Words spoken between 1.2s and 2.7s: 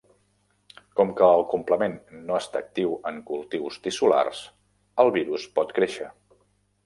el complement no està